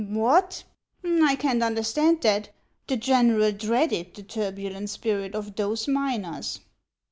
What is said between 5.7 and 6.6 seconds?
miners."